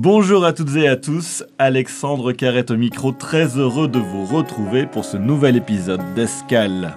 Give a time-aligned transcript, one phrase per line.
[0.00, 4.86] Bonjour à toutes et à tous, Alexandre Carrette au micro, très heureux de vous retrouver
[4.86, 6.96] pour ce nouvel épisode d'Escale.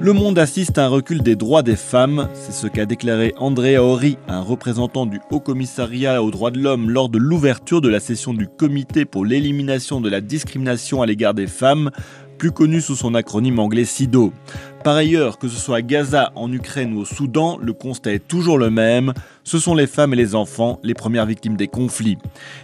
[0.00, 3.84] Le monde assiste à un recul des droits des femmes, c'est ce qu'a déclaré Andrea
[3.84, 8.00] Ori, un représentant du Haut Commissariat aux droits de l'homme lors de l'ouverture de la
[8.00, 11.90] session du Comité pour l'élimination de la discrimination à l'égard des femmes,
[12.38, 14.32] plus connu sous son acronyme anglais SIDO.
[14.82, 18.26] Par ailleurs, que ce soit à Gaza, en Ukraine ou au Soudan, le constat est
[18.26, 19.12] toujours le même.
[19.44, 22.16] Ce sont les femmes et les enfants les premières victimes des conflits.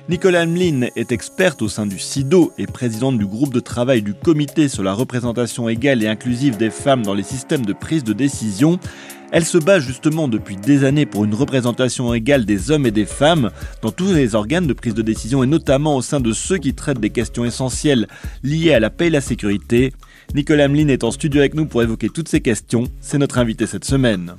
[0.08, 4.14] Nicole Hamlin est experte au sein du SIDO et présidente du groupe de travail du
[4.14, 8.14] Comité sur la représentation égale et inclusive des femmes dans les systèmes de prise de
[8.14, 8.78] décision.
[9.30, 13.04] Elle se bat justement depuis des années pour une représentation égale des hommes et des
[13.04, 13.50] femmes
[13.82, 16.72] dans tous les organes de prise de décision et notamment au sein de ceux qui
[16.72, 18.06] traitent des questions essentielles
[18.42, 19.92] liées à la paix et la sécurité.
[20.34, 22.84] Nicolas Hamelin est en studio avec nous pour évoquer toutes ces questions.
[23.00, 24.34] C'est notre invité cette semaine.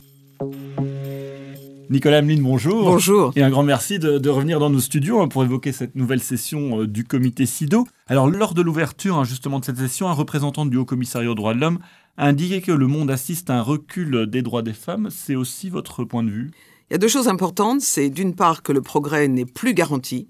[1.89, 2.83] Nicolas Hamelin, bonjour.
[2.83, 3.31] Bonjour.
[3.35, 6.81] Et un grand merci de, revenir dans nos studios hein, pour évoquer cette nouvelle session
[6.81, 7.87] euh, du comité SIDO.
[8.07, 11.35] Alors, lors de l'ouverture hein, justement de cette session, un représentant du Haut Commissariat aux
[11.35, 11.79] droits de l'homme
[12.17, 15.07] a indiqué que le monde assiste à un recul des droits des femmes.
[15.09, 16.51] C'est aussi votre point de vue?
[16.89, 17.81] Il y a deux choses importantes.
[17.81, 20.27] C'est d'une part que le progrès n'est plus garanti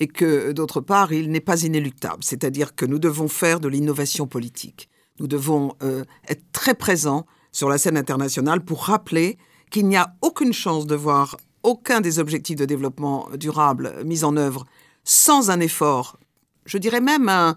[0.00, 2.24] et que d'autre part, il n'est pas inéluctable.
[2.24, 4.88] C'est-à-dire que nous devons faire de l'innovation politique.
[5.20, 9.38] Nous devons euh, être très présents sur la scène internationale pour rappeler
[9.70, 14.36] qu'il n'y a aucune chance de voir aucun des objectifs de développement durable mis en
[14.36, 14.64] œuvre
[15.04, 16.18] sans un effort,
[16.64, 17.56] je dirais même un,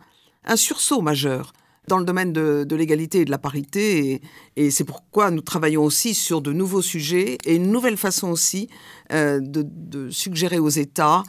[0.55, 1.53] sursaut majeur
[1.87, 4.21] dans le domaine de, l'égalité et de la parité.
[4.55, 8.69] Et, c'est pourquoi nous travaillons aussi sur de nouveaux sujets et une nouvelle façon aussi
[9.11, 11.23] euh, de, suggérer aux États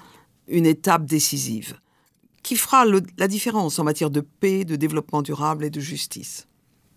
[0.48, 1.76] une étape décisive
[2.42, 2.84] qui fera
[3.18, 6.46] la différence en matière de paix, de développement durable et de justice.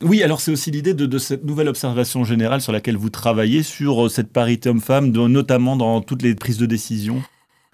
[0.03, 4.05] Oui, alors c'est aussi l'idée de, cette nouvelle observation générale sur laquelle vous travaillez, sur
[4.05, 7.23] euh, cette parité homme-femme, notamment dans toutes les prises de décision.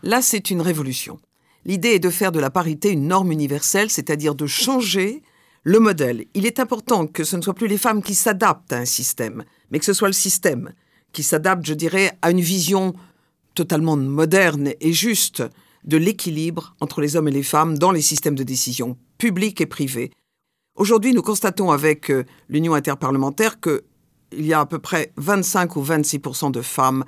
[0.04, 1.20] Là, c'est une révolution.
[1.66, 5.22] L'idée est de faire de la parité une norme universelle, c'est-à-dire de changer
[5.64, 6.26] le modèle.
[6.34, 9.44] Il est important que ce ne soit plus les femmes qui s'adaptent à un système,
[9.72, 10.72] mais que ce soit le système
[11.12, 12.94] qui s'adapte, je dirais, à une vision
[13.54, 15.44] totalement moderne et juste
[15.86, 19.66] de l'équilibre entre les hommes et les femmes dans les systèmes de décision publics et
[19.66, 20.12] privés.
[20.76, 23.82] Aujourd'hui, nous constatons avec euh, l'Union interparlementaire qu'il
[24.34, 27.06] y a à peu près 25 ou 26% de femmes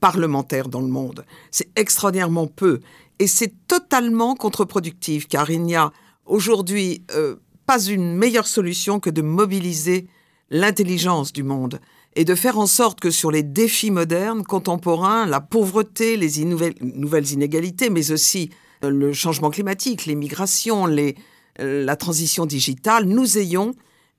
[0.00, 1.24] parlementaires dans le monde.
[1.50, 2.80] C'est extraordinairement peu
[3.18, 5.92] et c'est totalement contre-productif car il n'y a
[6.24, 10.08] aujourd'hui euh, pas une meilleure solution que de mobiliser
[10.50, 11.80] l'intelligence du monde
[12.14, 17.32] et de faire en sorte que sur les défis modernes, contemporains, la pauvreté, les nouvelles
[17.32, 18.50] inégalités, mais aussi
[18.84, 21.12] euh, le changement climatique, les migrations, euh,
[21.58, 23.74] la transition digitale, nous ayons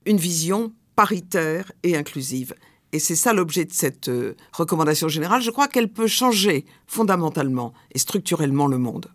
[0.06, 2.54] une vision paritaire et inclusive.
[2.92, 5.42] Et c'est ça l'objet de cette euh, recommandation générale.
[5.42, 9.08] Je crois qu'elle peut changer fondamentalement et structurellement le monde.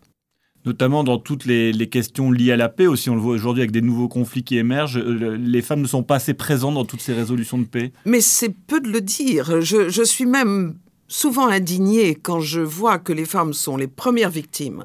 [0.66, 3.70] Notamment dans toutes les, questions liées à la paix aussi, on le voit aujourd'hui avec
[3.70, 7.00] des nouveaux conflits qui émergent, euh, les femmes ne sont pas assez présentes dans toutes
[7.00, 7.92] ces résolutions de paix.
[8.04, 9.62] Mais c'est peu de le dire.
[9.62, 10.76] Je, je suis même
[11.08, 14.84] souvent indignée quand je vois que les femmes sont les premières victimes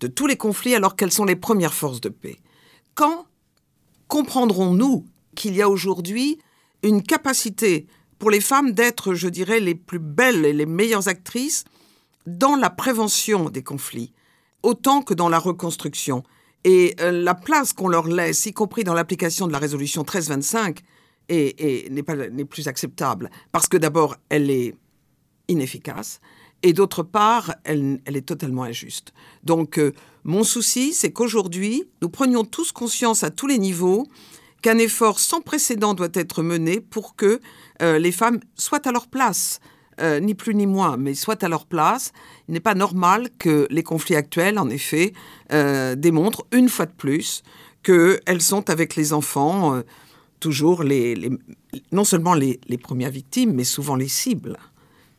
[0.00, 2.36] de tous les conflits alors qu'elles sont les premières forces de paix.
[2.94, 3.26] Quand
[4.08, 6.38] comprendrons-nous qu'il y a aujourd'hui
[6.82, 7.86] une capacité
[8.18, 11.64] pour les femmes d'être, je dirais, les plus belles et les meilleures actrices
[12.26, 14.12] dans la prévention des conflits,
[14.64, 16.22] autant que dans la reconstruction.
[16.64, 20.80] Et euh, la place qu'on leur laisse, y compris dans l'application de la résolution 1325,
[21.30, 23.30] n'est plus acceptable.
[23.52, 24.74] Parce que d'abord, elle est
[25.48, 26.20] inefficace,
[26.62, 29.12] et d'autre part, elle, est totalement injuste.
[29.42, 29.92] Donc, euh,
[30.24, 34.06] mon souci, c'est qu'aujourd'hui, nous prenions tous conscience à tous les niveaux
[34.62, 37.40] qu'un effort sans précédent doit être mené pour que
[37.82, 39.60] euh, les femmes soient à leur place.
[40.00, 42.12] Euh, ni plus ni moins, mais soient à leur place.
[42.48, 45.12] Il n'est pas normal que les conflits actuels, en effet,
[45.96, 47.42] démontrent une fois de plus
[47.82, 49.80] qu'elles sont avec les enfants
[50.40, 51.30] toujours les,
[51.92, 54.58] non seulement les premières victimes, mais souvent les cibles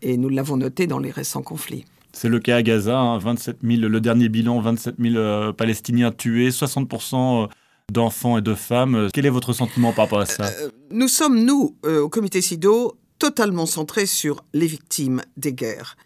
[0.06, 1.84] et nous l'avons noté dans les récents conflits.
[2.14, 6.12] C'est le cas à Gaza, 27 hein, 000, le dernier bilan, 27 000 euh, Palestiniens
[6.12, 7.48] tués, 60% euh,
[7.92, 9.10] d'enfants et de femmes.
[9.14, 10.46] Quel est votre sentiment par rapport à ça?
[10.46, 15.98] Euh, Nous sommes, nous, au comité SIDO, totalement centrés sur les victimes des guerres.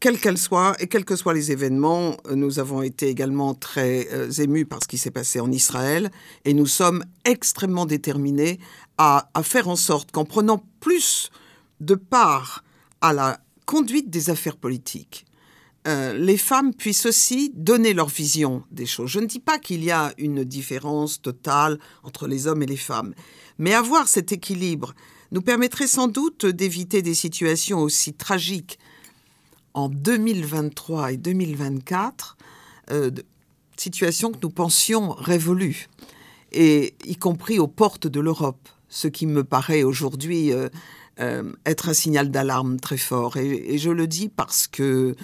[0.00, 4.06] Quelles qu'elles soient et quels que soient les événements, nous avons été également très
[4.40, 6.10] émus par ce qui s'est passé en Israël
[6.44, 8.60] et nous sommes extrêmement déterminés
[8.96, 11.30] à, à faire en sorte qu'en prenant plus
[11.80, 12.62] de part
[13.00, 15.26] à la conduite des affaires politiques,
[15.86, 19.10] euh, les femmes puissent aussi donner leur vision des choses.
[19.10, 22.76] Je ne dis pas qu'il y a une différence totale entre les hommes et les
[22.76, 23.14] femmes,
[23.58, 24.94] mais avoir cet équilibre
[25.32, 28.78] nous permettrait sans doute d'éviter des situations aussi tragiques
[29.74, 32.36] en 2023 et 2024,
[32.90, 33.10] euh,
[33.76, 35.88] situations que nous pensions révolues,
[36.52, 40.68] et y compris aux portes de l'Europe, ce qui me paraît aujourd'hui euh,
[41.20, 43.36] euh, être un signal d'alarme très fort.
[43.36, 45.14] Et, je le dis parce que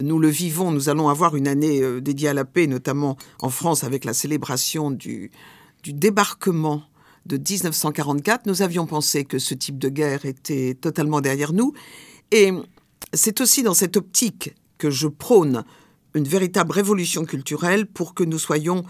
[0.00, 3.84] nous le vivons, nous allons avoir une année dédiée à la paix, notamment en France
[3.84, 5.30] avec la célébration du,
[5.82, 6.82] du débarquement
[7.26, 11.72] de 1944, nous avions pensé que ce type de guerre était totalement derrière nous.
[12.30, 12.52] Et
[13.12, 15.64] c'est aussi dans cette optique que je prône
[16.14, 18.84] une véritable révolution culturelle pour que nous soyons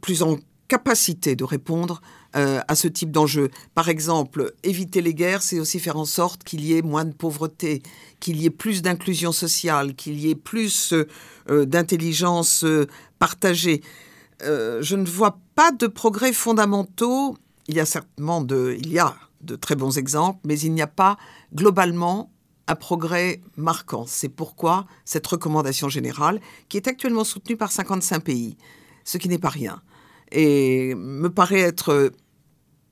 [0.00, 0.38] plus en
[0.68, 2.00] capacité de répondre
[2.36, 3.48] euh, à ce type d'enjeu.
[3.74, 7.14] Par exemple, éviter les guerres, c'est aussi faire en sorte qu'il y ait moins de
[7.14, 7.82] pauvreté,
[8.20, 12.86] qu'il y ait plus d'inclusion sociale, qu'il y ait plus euh, d'intelligence euh,
[13.18, 13.80] partagée.
[14.42, 17.36] je ne vois pas de progrès fondamentaux
[17.68, 20.82] il y a certainement de, il y a de très bons exemples, mais il n'y
[20.82, 21.16] a pas
[21.54, 22.32] globalement
[22.66, 24.04] un progrès marquant.
[24.06, 28.56] C'est pourquoi cette recommandation générale, qui est actuellement soutenue par 55 pays,
[29.04, 29.82] ce qui n'est pas rien,
[30.32, 32.12] et me paraît être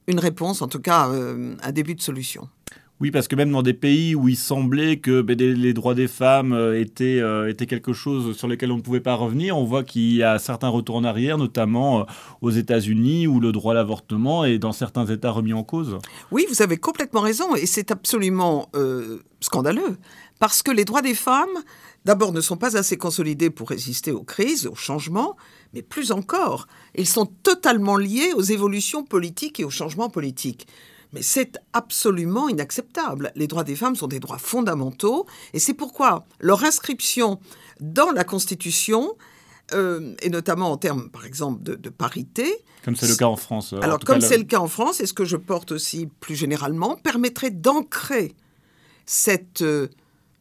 [0.06, 2.49] une réponse, en tout cas euh, un début de solution.
[2.98, 6.08] Oui, parce que même dans des pays où il semblait que ben, les droits des
[6.08, 9.64] femmes euh, étaient, euh, étaient quelque chose sur lequel on ne pouvait pas revenir, on
[9.64, 12.04] voit qu'il y a certains retours en arrière, notamment euh,
[12.40, 15.98] aux États-Unis, où le droit à l'avortement est dans certains États remis en cause.
[16.31, 18.70] Oui, vous avez complètement raison, et c'est absolument
[19.40, 19.98] scandaleux,
[20.38, 21.48] parce que les droits des femmes,
[22.06, 25.37] d'abord, ne sont pas assez consolidés pour résister aux crises, aux changements,
[25.75, 30.66] mais plus encore, ils sont totalement liés aux évolutions politiques et aux changements politiques.
[31.12, 33.32] Mais c'est absolument inacceptable.
[33.35, 37.41] Les droits des femmes sont des droits fondamentaux et c'est pourquoi leur inscription
[37.81, 39.17] dans la Constitution,
[39.73, 42.64] euh, et notamment en termes, par exemple, de, parité.
[42.85, 43.73] Comme c'est le cas en France.
[43.73, 46.37] Euh, alors, comme c'est le cas en France, et ce que je porte aussi plus
[46.37, 48.35] généralement, permettrait d'ancrer
[49.05, 49.88] cette euh,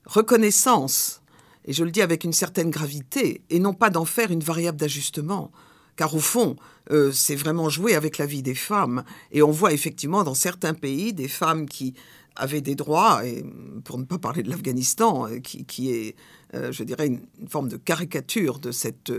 [0.06, 1.22] reconnaissance,
[1.66, 4.78] et je le dis avec une certaine gravité, et non pas d'en faire une variable
[4.78, 5.52] d'ajustement
[5.96, 6.56] car au fond,
[6.92, 9.04] euh, c'est vraiment jouer avec la vie des femmes.
[9.32, 11.94] Et on voit effectivement dans certains pays des femmes qui
[12.36, 13.46] avaient des droits, et
[13.86, 16.16] pour ne pas parler de l'Afghanistan, euh, qui, est,
[16.54, 19.12] euh, je dirais, une, forme de caricature de cette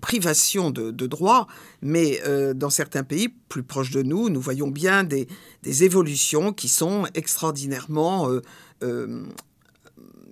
[0.00, 1.48] privation de, droits,
[1.82, 2.22] mais
[2.54, 5.26] dans certains pays plus proches de nous, nous voyons bien des,
[5.64, 8.28] des évolutions qui sont extraordinairement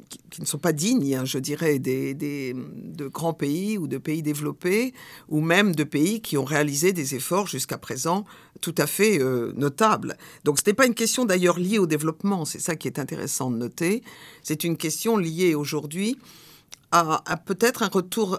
[0.09, 4.23] qui, ne sont pas dignes, hein, je dirais, des, de grands pays ou de pays
[4.23, 4.95] développés,
[5.29, 8.25] ou même de pays qui ont réalisé des efforts jusqu'à présent
[8.61, 10.17] tout à fait euh, notables.
[10.45, 13.51] Donc ce n'est pas une question d'ailleurs liée au développement, c'est ça qui est intéressant
[13.51, 14.03] de noter,
[14.43, 16.19] c'est une question liée aujourd'hui
[16.91, 18.39] à, peut-être un retour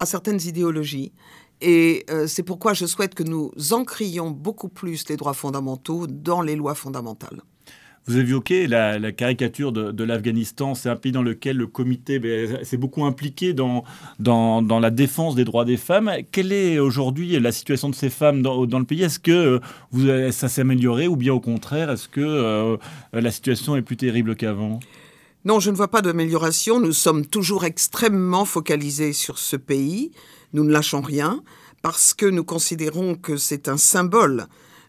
[0.00, 1.12] à certaines idéologies.
[1.60, 6.40] Et euh, c'est pourquoi je souhaite que nous encrions beaucoup plus les droits fondamentaux dans
[6.40, 7.42] les lois fondamentales.
[8.08, 10.74] Vous évoquez la, la caricature de, l'Afghanistan.
[10.74, 13.84] C'est un pays dans lequel le comité ben, s'est beaucoup impliqué dans,
[14.18, 16.10] dans, dans, la défense des droits des femmes.
[16.32, 19.02] Quelle est aujourd'hui la situation de ces femmes dans, dans le pays?
[19.02, 19.60] Est-ce que
[19.90, 22.78] vous, ça s'est amélioré ou bien au contraire, est-ce que euh,
[23.12, 24.80] la situation est plus terrible qu'avant?
[25.44, 26.80] Non, je ne vois pas d'amélioration.
[26.80, 30.12] Nous sommes toujours extrêmement focalisés sur ce pays.
[30.54, 31.42] Nous ne lâchons rien
[31.82, 34.46] parce que nous considérons que c'est un symbole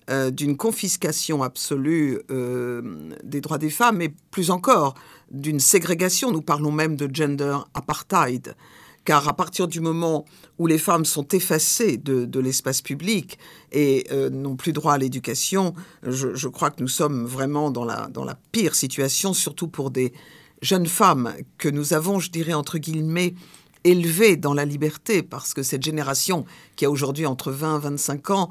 [0.09, 4.95] euh, d'une confiscation absolue euh, des droits des femmes, et plus encore
[5.29, 6.31] d'une ségrégation.
[6.31, 8.55] Nous parlons même de gender apartheid.
[9.05, 10.25] Car à partir du moment
[10.57, 13.37] où les femmes sont effacées de, l'espace public
[13.71, 18.07] et euh, n'ont plus droit à l'éducation, je, crois que nous sommes vraiment dans la,
[18.07, 20.11] dans la pire situation, surtout pour des
[20.63, 23.35] jeunes femmes que nous avons, je dirais, entre guillemets,
[23.83, 26.45] élevées dans la liberté, parce que cette génération
[26.75, 28.49] qui a aujourd'hui entre 20 et 25 ans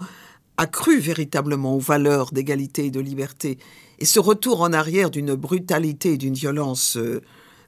[0.58, 3.58] accru véritablement aux valeurs d'égalité et de liberté.
[4.00, 7.22] Et ce retour en arrière d'une brutalité et d'une violence euh,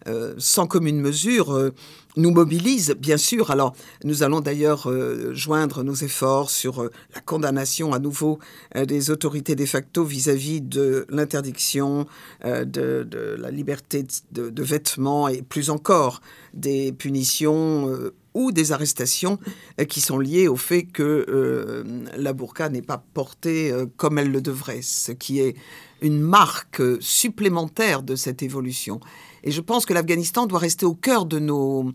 [0.09, 1.73] euh, sans commune mesure euh,
[2.17, 3.51] nous mobilise, bien sûr.
[3.51, 4.91] Alors, nous allons d'ailleurs
[5.33, 8.41] joindre nos efforts sur la condamnation à nouveau
[8.75, 12.09] des autorités de facto vis-à-vis de l'interdiction
[12.45, 16.21] de, la liberté de, de, vêtements et plus encore
[16.53, 19.39] des punitions ou des arrestations
[19.81, 24.19] euh, qui sont liées au fait que euh, la burqa n'est pas portée euh, comme
[24.19, 25.57] elle le devrait, ce qui est
[26.03, 29.01] une marque supplémentaire de cette évolution.
[29.45, 31.93] Et je pense que l'Afghanistan doit rester au cœur de nos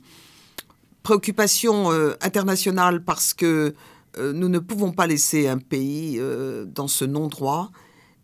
[1.03, 1.89] préoccupations
[2.21, 3.75] internationales parce que
[4.19, 6.19] nous ne pouvons pas laisser un pays
[6.67, 7.71] dans ce non-droit.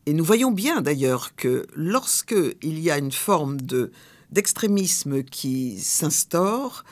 [0.06, 3.92] Et nous voyons bien d'ailleurs que lorsque il y a une forme de
[4.32, 6.86] d'extrémisme qui s'instaure,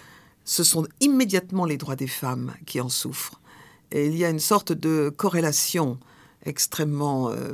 [0.49, 3.39] ce sont immédiatement les droits des femmes qui en souffrent.
[3.91, 5.99] Et il y a une sorte de corrélation
[6.43, 7.53] extrêmement euh,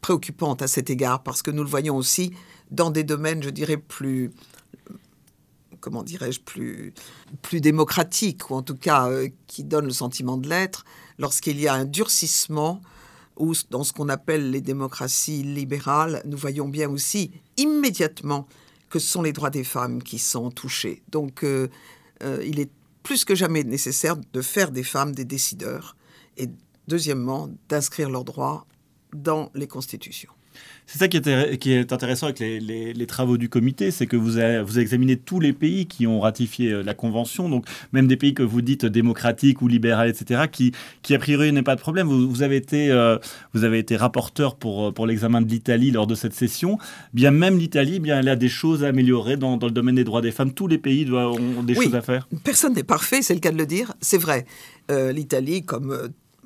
[0.00, 2.32] préoccupante à cet égard, parce que nous le voyons aussi
[2.70, 4.30] dans des domaines, je dirais, plus
[5.80, 6.92] comment dirais-je, plus,
[7.60, 10.84] démocratiques, ou en tout cas euh, qui donnent le sentiment de l'être,
[11.18, 12.80] lorsqu'il y a un durcissement,
[13.36, 18.46] ou dans ce qu'on appelle les démocraties libérales, nous voyons bien aussi immédiatement
[18.88, 21.02] que ce sont les droits des femmes qui sont touchés.
[21.10, 21.66] Donc euh,
[22.22, 22.70] euh, il est
[23.02, 25.96] plus que jamais nécessaire de faire des femmes des décideurs
[26.36, 26.48] et
[26.88, 28.66] deuxièmement d'inscrire leurs droits
[29.14, 30.32] dans les constitutions.
[30.86, 34.38] C'est ça qui est, qui est, intéressant avec les, travaux du comité, c'est que vous
[34.38, 38.16] avez, vous examiné tous les pays qui ont ratifié euh, la convention, donc même des
[38.16, 40.72] pays que vous dites démocratiques ou libéraux, etc., qui,
[41.02, 42.06] qui a priori n'est pas de problème.
[42.06, 43.18] Vous, avez été, euh,
[43.52, 46.78] vous avez été rapporteur pour, pour l'examen de l'Italie lors de cette session.
[47.12, 50.04] Bien même l'Italie, bien elle a des choses à améliorer dans, dans, le domaine des
[50.04, 50.52] droits des femmes.
[50.52, 52.28] Tous les pays doivent, ont des choses à faire.
[52.44, 53.92] Personne n'est parfait, c'est le cas de le dire.
[54.00, 54.46] C'est vrai.
[54.90, 55.90] Euh, L'Italie, comme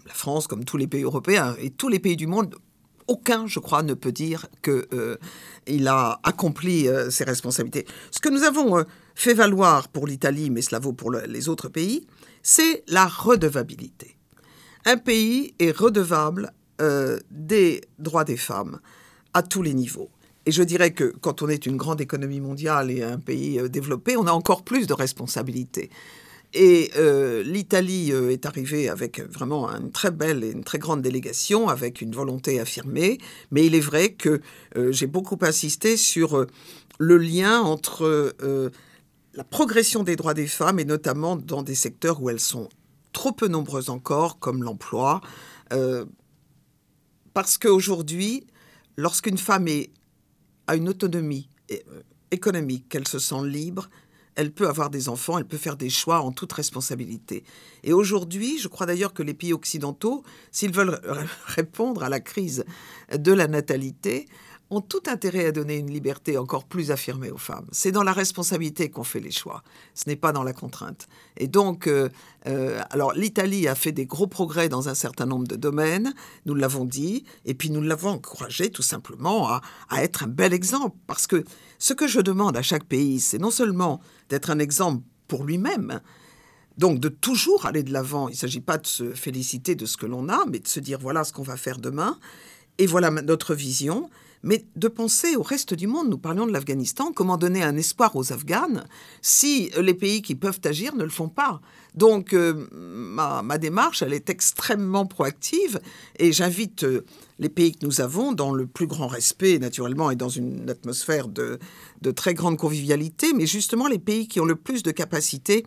[0.07, 2.55] la France, comme tous les pays européens et tous les pays du monde
[3.11, 5.17] aucun, je crois, ne peut dire qu'il euh,
[5.87, 7.85] a accompli euh, ses responsabilités.
[8.13, 8.85] Ce que nous avons euh,
[9.17, 12.07] fait valoir pour l'Italie, mais cela vaut pour les autres pays,
[12.43, 14.17] c'est la redevabilité.
[14.87, 16.53] Un pays est redevable
[17.31, 18.79] des droits des femmes
[19.35, 20.09] à tous les niveaux.
[20.47, 24.17] Et je dirais que quand on est une grande économie mondiale et un pays développé,
[24.17, 25.91] on a encore plus de responsabilités.
[26.53, 31.01] Et euh, l'Italie euh, est arrivée avec vraiment une très belle et une très grande
[31.01, 33.19] délégation, avec une volonté affirmée.
[33.53, 34.41] Mais il est vrai que
[34.77, 36.47] euh, j'ai beaucoup insisté sur
[36.99, 38.35] le lien entre
[39.35, 42.69] la progression des droits des femmes, et notamment dans des secteurs où elles sont
[43.13, 45.21] trop peu nombreuses encore, comme l'emploi.
[47.33, 48.47] parce qu'aujourd'hui,
[48.97, 49.67] lorsqu'une femme
[50.67, 51.49] a une autonomie
[52.31, 53.89] économique, qu'elle se sent libre,
[54.41, 57.45] elle peut avoir des enfants, elle peut faire des choix en toute responsabilité.
[57.85, 60.99] Et aujourd'hui, je crois d'ailleurs que les pays occidentaux, s'ils veulent
[61.45, 62.65] répondre à la crise
[63.15, 64.27] de la natalité,
[64.71, 67.67] ont tout intérêt à donner une liberté encore plus affirmée aux femmes.
[67.73, 69.63] C'est dans la responsabilité qu'on fait les choix,
[69.95, 71.09] ce n'est pas dans la contrainte.
[71.37, 72.09] Et donc, euh,
[72.47, 76.15] euh, alors l'Italie a fait des gros progrès dans un certain nombre de domaines,
[76.47, 80.53] nous l'avons dit, et puis nous l'avons encouragé tout simplement à, à être un bel
[80.53, 81.45] exemple, parce que
[81.79, 86.01] ce que je demande à chaque pays, c'est non seulement d'être un exemple pour lui-même,
[86.79, 88.29] donc de toujours aller de l'avant.
[88.29, 90.81] Il ne s'agit pas de se féliciter de ce que l'on a, mais de se
[90.81, 92.19] dire voilà ce qu'on va faire demain,
[92.79, 94.09] et voilà notre vision
[94.43, 96.09] mais de penser au reste du monde.
[96.09, 98.85] Nous parlions de l'Afghanistan, comment donner un espoir aux Afghanes
[99.21, 101.61] si les pays qui peuvent agir ne le font pas.
[101.95, 105.81] Donc euh, ma, démarche, elle est extrêmement proactive
[106.19, 107.05] et j'invite euh,
[107.39, 111.29] les pays que nous avons dans le plus grand respect, naturellement, et dans une atmosphère
[111.29, 111.59] de,
[112.01, 115.67] de très grande convivialité, mais justement les pays qui ont le plus de capacité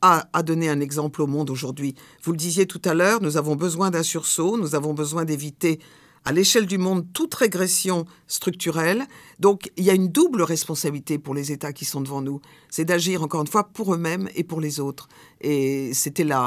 [0.00, 1.94] à, à, donner un exemple au monde aujourd'hui.
[2.24, 5.78] Vous le disiez tout à l'heure, nous avons besoin d'un sursaut, nous avons besoin d'éviter
[6.24, 9.04] à l'échelle du monde toute régression structurelle.
[9.38, 12.40] Donc il y a une double responsabilité pour les États qui sont devant nous.
[12.70, 15.08] C'est d'agir encore une fois pour eux-mêmes et pour les autres.
[15.40, 16.40] Et c'était la,